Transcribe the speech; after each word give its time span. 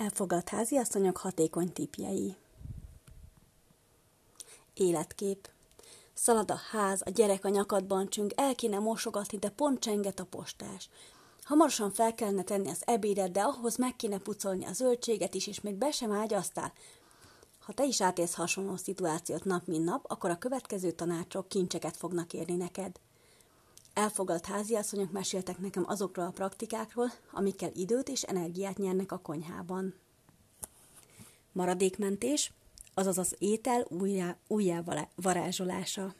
Elfogadt 0.00 0.48
háziasszonyok 0.48 1.16
hatékony 1.16 1.72
tipjei. 1.72 2.36
Életkép. 4.74 5.48
Szalad 6.14 6.50
a 6.50 6.60
ház, 6.70 7.02
a 7.04 7.10
gyerek 7.10 7.44
a 7.44 7.48
nyakadban 7.48 8.08
csüng, 8.08 8.32
el 8.36 8.54
kéne 8.54 8.78
mosogatni, 8.78 9.38
de 9.38 9.48
pont 9.48 9.80
csenget 9.80 10.20
a 10.20 10.24
postás. 10.24 10.88
Hamarosan 11.42 11.92
fel 11.92 12.14
kellene 12.14 12.42
tenni 12.42 12.70
az 12.70 12.82
ebédet, 12.84 13.32
de 13.32 13.40
ahhoz 13.40 13.76
meg 13.76 13.96
kéne 13.96 14.18
pucolni 14.18 14.64
a 14.64 14.72
zöldséget 14.72 15.34
is, 15.34 15.46
és 15.46 15.60
még 15.60 15.74
be 15.74 15.90
sem 15.90 16.12
ágyaztál. 16.12 16.72
Ha 17.58 17.72
te 17.72 17.84
is 17.84 18.00
átélsz 18.00 18.34
hasonló 18.34 18.76
szituációt 18.76 19.44
nap 19.44 19.66
mint 19.66 19.84
nap, 19.84 20.04
akkor 20.08 20.30
a 20.30 20.38
következő 20.38 20.90
tanácsok 20.90 21.48
kincseket 21.48 21.96
fognak 21.96 22.32
érni 22.32 22.56
neked. 22.56 23.00
Elfogadt 23.94 24.46
háziasszonyok 24.46 25.10
meséltek 25.12 25.58
nekem 25.58 25.84
azokról 25.86 26.26
a 26.26 26.30
praktikákról, 26.30 27.12
amikkel 27.32 27.70
időt 27.74 28.08
és 28.08 28.22
energiát 28.22 28.78
nyernek 28.78 29.12
a 29.12 29.18
konyhában. 29.18 29.94
Maradékmentés, 31.52 32.52
azaz 32.94 33.18
az 33.18 33.34
étel 33.38 33.86
újjá, 33.88 34.36
újjá 34.46 34.82
varázsolása. 35.14 36.14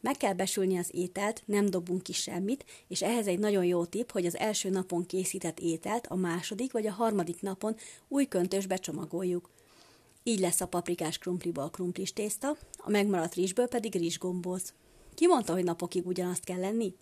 Meg 0.00 0.16
kell 0.16 0.32
besülni 0.32 0.78
az 0.78 0.88
ételt, 0.90 1.42
nem 1.44 1.66
dobunk 1.66 2.02
ki 2.02 2.12
semmit, 2.12 2.64
és 2.88 3.02
ehhez 3.02 3.26
egy 3.26 3.38
nagyon 3.38 3.64
jó 3.64 3.84
tipp, 3.84 4.10
hogy 4.10 4.26
az 4.26 4.36
első 4.36 4.70
napon 4.70 5.06
készített 5.06 5.60
ételt 5.60 6.06
a 6.06 6.14
második 6.14 6.72
vagy 6.72 6.86
a 6.86 6.92
harmadik 6.92 7.40
napon 7.40 7.76
új 8.08 8.26
köntösbe 8.26 8.76
csomagoljuk. 8.76 9.50
Így 10.22 10.40
lesz 10.40 10.60
a 10.60 10.66
paprikás 10.66 11.18
krumpliból 11.18 11.70
krumplis 11.70 12.12
tészta, 12.12 12.56
a 12.76 12.90
megmaradt 12.90 13.34
rizsből 13.34 13.68
pedig 13.68 13.94
rizsgomboz. 13.94 14.72
Ki 15.14 15.26
mondta, 15.26 15.52
hogy 15.52 15.64
napokig 15.64 16.06
ugyanazt 16.06 16.44
kell 16.44 16.58
lenni? 16.58 16.94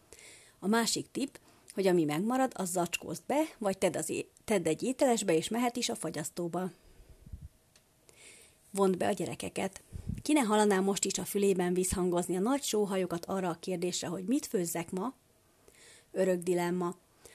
A 0.58 0.66
másik 0.66 1.10
tipp, 1.10 1.34
hogy 1.74 1.86
ami 1.86 2.04
megmarad, 2.04 2.52
az 2.54 2.70
zacskózd 2.70 3.22
be, 3.26 3.42
vagy 3.58 3.78
tedd, 3.78 3.96
az 3.96 4.10
é- 4.10 4.30
tedd 4.44 4.66
egy 4.66 4.82
ételesbe, 4.82 5.34
és 5.34 5.48
mehet 5.48 5.76
is 5.76 5.88
a 5.88 5.94
fagyasztóba. 5.94 6.70
Vond 8.70 8.96
be 8.96 9.06
a 9.06 9.12
gyerekeket. 9.12 9.82
Ki 10.22 10.32
ne 10.32 10.40
hallaná 10.40 10.80
most 10.80 11.04
is 11.04 11.18
a 11.18 11.24
fülében 11.24 11.74
visszhangozni 11.74 12.36
a 12.36 12.40
nagy 12.40 12.62
sóhajokat 12.62 13.26
arra 13.26 13.48
a 13.48 13.58
kérdésre, 13.60 14.08
hogy 14.08 14.24
mit 14.24 14.46
főzzek 14.46 14.90
ma? 14.90 15.14
Örök 16.12 16.42
dilemma. 16.42 16.94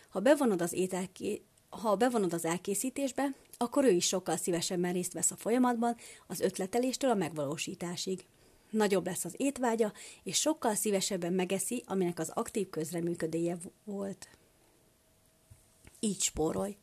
Ha 0.10 0.20
bevonod 0.20 0.62
az, 0.62 0.74
ételké... 0.74 1.42
ha 1.70 1.96
bevonod 1.96 2.34
az 2.34 2.46
elkészítésbe, 2.46 3.36
akkor 3.58 3.84
ő 3.84 3.92
is 3.92 4.08
sokkal 4.08 4.38
szívesebben 4.38 4.94
részt 4.94 5.14
vesz 5.14 5.32
a 5.32 5.36
folyamatban, 5.36 5.96
az 6.28 6.40
ötleteléstől 6.40 7.10
a 7.10 7.16
megvalósításig 7.16 8.26
nagyobb 8.76 9.06
lesz 9.06 9.26
az 9.26 9.34
étvágya, 9.38 9.94
és 10.24 10.40
sokkal 10.40 10.76
szívesebben 10.76 11.34
megeszi, 11.34 11.84
aminek 11.88 12.20
az 12.20 12.32
aktív 12.34 12.70
közreműködéje 12.70 13.58
volt. 13.84 14.28
Így 16.00 16.22
spórolj. 16.22 16.78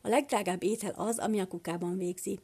A 0.00 0.08
legdrágább 0.08 0.62
étel 0.62 0.92
az, 0.96 1.18
ami 1.18 1.40
a 1.40 1.46
kukában 1.46 1.98
végzi. 1.98 2.38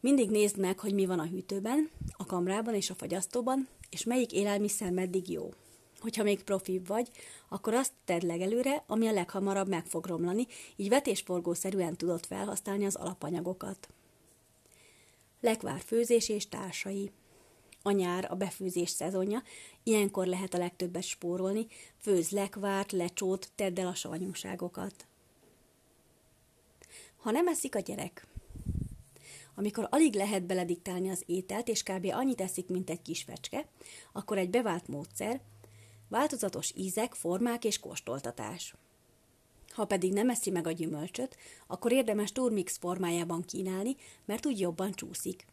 Mindig 0.00 0.30
nézd 0.30 0.58
meg, 0.58 0.78
hogy 0.78 0.94
mi 0.94 1.06
van 1.06 1.18
a 1.18 1.26
hűtőben, 1.26 1.90
a 2.16 2.26
kamrában 2.26 2.74
és 2.74 2.90
a 2.90 2.94
fagyasztóban, 2.94 3.68
és 3.90 4.04
melyik 4.04 4.32
élelmiszer 4.32 4.90
meddig 4.90 5.30
jó. 5.30 5.52
Hogyha 6.00 6.22
még 6.22 6.42
profi 6.42 6.80
vagy, 6.86 7.10
akkor 7.48 7.74
azt 7.74 7.92
tedd 8.04 8.26
legelőre, 8.26 8.84
ami 8.86 9.06
a 9.06 9.12
leghamarabb 9.12 9.68
meg 9.68 9.86
fog 9.86 10.06
romlani, 10.06 10.46
így 10.76 10.88
vetésforgószerűen 10.88 11.96
tudod 11.96 12.26
felhasználni 12.26 12.84
az 12.84 12.94
alapanyagokat. 12.94 13.88
Lekvár 15.40 15.80
főzés 15.80 16.28
és 16.28 16.48
társai 16.48 17.10
a 17.82 17.90
nyár 17.90 18.26
a 18.30 18.34
befőzés 18.34 18.90
szezonja, 18.90 19.42
ilyenkor 19.82 20.26
lehet 20.26 20.54
a 20.54 20.58
legtöbbet 20.58 21.02
spórolni, 21.02 21.66
főz 21.96 22.30
lekvárt, 22.30 22.92
lecsót, 22.92 23.50
tedd 23.54 23.80
el 23.80 23.86
a 23.86 23.94
savanyúságokat. 23.94 25.06
Ha 27.16 27.30
nem 27.30 27.48
eszik 27.48 27.74
a 27.74 27.80
gyerek, 27.80 28.26
amikor 29.54 29.86
alig 29.90 30.14
lehet 30.14 30.42
belediktálni 30.42 31.10
az 31.10 31.22
ételt, 31.26 31.68
és 31.68 31.82
kb. 31.82 32.06
annyit 32.12 32.40
eszik, 32.40 32.68
mint 32.68 32.90
egy 32.90 33.02
kis 33.02 33.22
fecske, 33.22 33.68
akkor 34.12 34.38
egy 34.38 34.50
bevált 34.50 34.88
módszer, 34.88 35.40
változatos 36.08 36.72
ízek, 36.76 37.14
formák 37.14 37.64
és 37.64 37.78
kóstoltatás. 37.78 38.74
Ha 39.68 39.84
pedig 39.84 40.12
nem 40.12 40.30
eszi 40.30 40.50
meg 40.50 40.66
a 40.66 40.72
gyümölcsöt, 40.72 41.36
akkor 41.66 41.92
érdemes 41.92 42.32
turmix 42.32 42.76
formájában 42.76 43.42
kínálni, 43.42 43.96
mert 44.24 44.46
úgy 44.46 44.60
jobban 44.60 44.92
csúszik. 44.92 45.46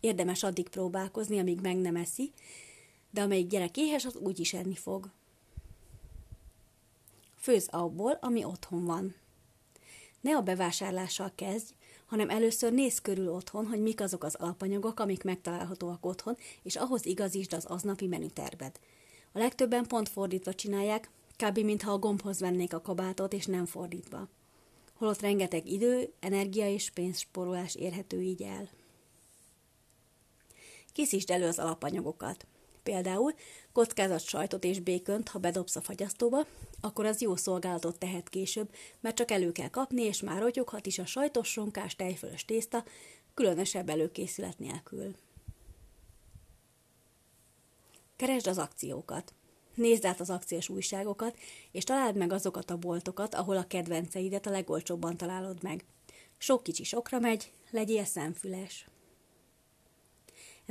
Érdemes 0.00 0.42
addig 0.42 0.68
próbálkozni, 0.68 1.38
amíg 1.38 1.60
meg 1.60 1.76
nem 1.76 1.96
eszi, 1.96 2.32
de 3.10 3.22
amelyik 3.22 3.46
gyerek 3.46 3.76
éhes, 3.76 4.04
az 4.04 4.16
úgy 4.16 4.40
is 4.40 4.52
enni 4.52 4.74
fog. 4.74 5.10
Főz 7.36 7.68
abból, 7.70 8.18
ami 8.20 8.44
otthon 8.44 8.84
van. 8.84 9.14
Ne 10.20 10.36
a 10.36 10.42
bevásárlással 10.42 11.32
kezdj, 11.34 11.72
hanem 12.06 12.30
először 12.30 12.72
nézz 12.72 12.98
körül 12.98 13.28
otthon, 13.28 13.66
hogy 13.66 13.80
mik 13.80 14.00
azok 14.00 14.24
az 14.24 14.34
alapanyagok, 14.34 15.00
amik 15.00 15.22
megtalálhatóak 15.22 16.06
otthon, 16.06 16.36
és 16.62 16.76
ahhoz 16.76 17.06
igazítsd 17.06 17.52
az 17.52 17.64
aznapi 17.64 18.06
menüterved. 18.06 18.80
A 19.32 19.38
legtöbben 19.38 19.86
pont 19.86 20.08
fordítva 20.08 20.54
csinálják, 20.54 21.10
kb. 21.36 21.58
mintha 21.58 21.92
a 21.92 21.98
gombhoz 21.98 22.40
vennék 22.40 22.74
a 22.74 22.80
kabátot, 22.80 23.32
és 23.32 23.46
nem 23.46 23.66
fordítva. 23.66 24.28
Holott 24.94 25.20
rengeteg 25.20 25.66
idő, 25.66 26.12
energia 26.20 26.72
és 26.72 26.90
pénzsporolás 26.90 27.74
érhető 27.74 28.20
így 28.20 28.42
el. 28.42 28.68
Készítsd 30.92 31.30
elő 31.30 31.46
az 31.46 31.58
alapanyagokat. 31.58 32.46
Például 32.82 33.34
kockázat 33.72 34.20
sajtot 34.20 34.64
és 34.64 34.80
békönt, 34.80 35.28
ha 35.28 35.38
bedobsz 35.38 35.76
a 35.76 35.80
fagyasztóba, 35.80 36.46
akkor 36.80 37.06
az 37.06 37.20
jó 37.20 37.36
szolgálatot 37.36 37.98
tehet 37.98 38.28
később, 38.28 38.74
mert 39.00 39.16
csak 39.16 39.30
elő 39.30 39.52
kell 39.52 39.68
kapni, 39.68 40.02
és 40.02 40.20
már 40.20 40.40
rotyoghat 40.40 40.86
is 40.86 40.98
a 40.98 41.06
sajtos 41.06 41.56
ronkás 41.56 41.96
tejfölös 41.96 42.44
tészta, 42.44 42.84
különösebb 43.34 43.88
előkészület 43.88 44.58
nélkül. 44.58 45.14
Keresd 48.16 48.46
az 48.46 48.58
akciókat. 48.58 49.34
Nézd 49.74 50.04
át 50.04 50.20
az 50.20 50.30
akciós 50.30 50.68
újságokat, 50.68 51.38
és 51.72 51.84
találd 51.84 52.16
meg 52.16 52.32
azokat 52.32 52.70
a 52.70 52.76
boltokat, 52.76 53.34
ahol 53.34 53.56
a 53.56 53.66
kedvenceidet 53.66 54.46
a 54.46 54.50
legolcsóbban 54.50 55.16
találod 55.16 55.62
meg. 55.62 55.84
Sok 56.38 56.62
kicsi 56.62 56.84
sokra 56.84 57.18
megy, 57.18 57.52
legyél 57.70 58.04
szemfüles. 58.04 58.86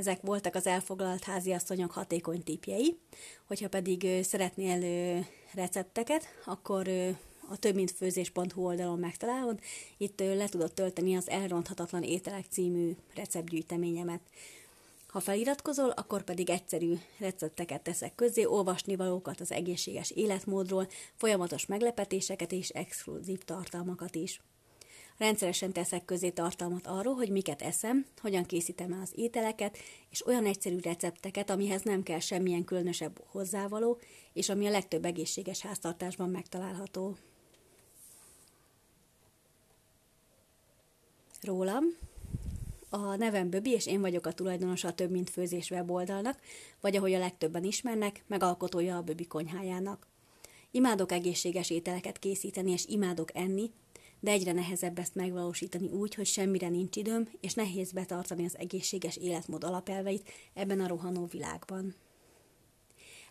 Ezek 0.00 0.20
voltak 0.20 0.54
az 0.54 0.66
elfoglalt 0.66 1.24
háziasszonyok 1.24 1.90
hatékony 1.90 2.42
tipjei. 2.42 2.98
Hogyha 3.46 3.68
pedig 3.68 4.06
szeretnél 4.22 5.24
recepteket, 5.54 6.24
akkor 6.44 6.88
a 7.48 7.56
több 7.58 7.74
mint 7.74 7.90
főzés.hu 7.90 8.64
oldalon 8.64 8.98
megtalálod. 8.98 9.60
Itt 9.96 10.20
le 10.20 10.48
tudod 10.48 10.72
tölteni 10.72 11.16
az 11.16 11.28
Elronthatatlan 11.28 12.02
ételek 12.02 12.44
című 12.50 12.96
receptgyűjteményemet. 13.14 14.20
Ha 15.08 15.20
feliratkozol, 15.20 15.90
akkor 15.90 16.22
pedig 16.22 16.50
egyszerű 16.50 16.94
recepteket 17.18 17.82
teszek 17.82 18.14
közé, 18.14 18.44
olvasni 18.44 18.96
valókat 18.96 19.40
az 19.40 19.52
egészséges 19.52 20.10
életmódról, 20.10 20.88
folyamatos 21.14 21.66
meglepetéseket 21.66 22.52
és 22.52 22.68
exkluzív 22.68 23.42
tartalmakat 23.44 24.14
is. 24.14 24.40
Rendszeresen 25.20 25.72
teszek 25.72 26.04
közé 26.04 26.30
tartalmat 26.30 26.86
arról, 26.86 27.14
hogy 27.14 27.30
miket 27.30 27.62
eszem, 27.62 28.06
hogyan 28.20 28.44
készítem 28.44 28.92
el 28.92 29.00
az 29.00 29.12
ételeket, 29.14 29.78
és 30.10 30.26
olyan 30.26 30.46
egyszerű 30.46 30.78
recepteket, 30.82 31.50
amihez 31.50 31.82
nem 31.82 32.02
kell 32.02 32.18
semmilyen 32.18 32.64
különösebb 32.64 33.24
hozzávaló, 33.26 33.98
és 34.32 34.48
ami 34.48 34.66
a 34.66 34.70
legtöbb 34.70 35.04
egészséges 35.04 35.60
háztartásban 35.60 36.30
megtalálható. 36.30 37.16
Rólam. 41.42 41.84
A 42.90 43.16
nevem 43.16 43.50
Böbi, 43.50 43.70
és 43.70 43.86
én 43.86 44.00
vagyok 44.00 44.26
a 44.26 44.32
tulajdonosa 44.32 44.88
a 44.88 44.94
Több 44.94 45.10
Mint 45.10 45.30
Főzés 45.30 45.70
weboldalnak, 45.70 46.40
vagy 46.80 46.96
ahogy 46.96 47.12
a 47.12 47.18
legtöbben 47.18 47.64
ismernek, 47.64 48.24
megalkotója 48.26 48.96
a 48.96 49.02
Böbi 49.02 49.26
konyhájának. 49.26 50.06
Imádok 50.70 51.12
egészséges 51.12 51.70
ételeket 51.70 52.18
készíteni, 52.18 52.70
és 52.70 52.84
imádok 52.86 53.36
enni, 53.36 53.70
de 54.20 54.30
egyre 54.30 54.52
nehezebb 54.52 54.98
ezt 54.98 55.14
megvalósítani 55.14 55.88
úgy, 55.88 56.14
hogy 56.14 56.26
semmire 56.26 56.68
nincs 56.68 56.96
időm, 56.96 57.28
és 57.40 57.54
nehéz 57.54 57.92
betartani 57.92 58.44
az 58.44 58.58
egészséges 58.58 59.16
életmód 59.16 59.64
alapelveit 59.64 60.30
ebben 60.54 60.80
a 60.80 60.88
rohanó 60.88 61.26
világban. 61.26 61.94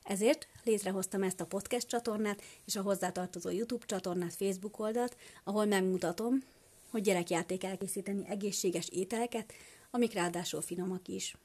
Ezért 0.04 0.48
létrehoztam 0.64 1.24
ezt 1.24 1.42
a 1.42 1.46
podcast 1.46 1.88
csatornát 1.88 2.42
és 2.66 2.76
a 2.76 2.82
hozzátartozó 2.82 3.50
YouTube 3.50 3.86
csatornát, 3.86 4.34
Facebook 4.34 4.80
oldalt, 4.80 5.18
ahol 5.44 5.66
megmutatom, 5.66 6.44
hogy 6.90 7.02
gyerekjáték 7.02 7.64
elkészíteni 7.64 8.26
egészséges 8.28 8.90
ételeket, 8.90 9.54
amik 9.92 10.14
ráadásul 10.14 10.62
finomak 10.62 11.08
is. 11.08 11.36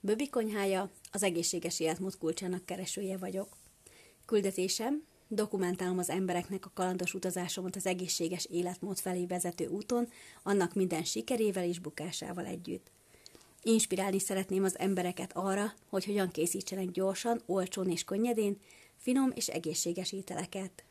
Böbi 0.00 0.28
konyhája 0.28 0.90
az 1.10 1.22
egészséges 1.22 1.80
életmód 1.80 2.18
kulcsának 2.18 2.66
keresője 2.66 3.16
vagyok. 3.16 3.56
Küldetésem 4.24 5.04
Dokumentálom 5.32 5.98
az 5.98 6.10
embereknek 6.10 6.66
a 6.66 6.70
kalandos 6.74 7.14
utazásomat 7.14 7.76
az 7.76 7.86
egészséges 7.86 8.44
életmód 8.44 8.98
felé 8.98 9.26
vezető 9.26 9.66
úton, 9.66 10.08
annak 10.42 10.74
minden 10.74 11.04
sikerével 11.04 11.64
és 11.64 11.78
bukásával 11.78 12.46
együtt. 12.46 12.90
Inspirálni 13.62 14.18
szeretném 14.18 14.64
az 14.64 14.78
embereket 14.78 15.36
arra, 15.36 15.72
hogy 15.88 16.04
hogyan 16.04 16.30
készítsenek 16.30 16.90
gyorsan, 16.90 17.42
olcsón 17.46 17.90
és 17.90 18.04
könnyedén, 18.04 18.60
finom 18.96 19.30
és 19.34 19.48
egészséges 19.48 20.12
ételeket. 20.12 20.84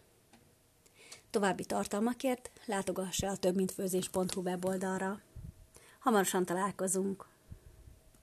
További 1.30 1.66
tartalmakért 1.66 2.52
látogassa 2.66 3.28
a 3.28 3.38
többmintfőzés.hu 3.38 4.42
weboldalra. 4.42 5.22
Hamarosan 6.00 6.46
találkozunk! 6.46 7.28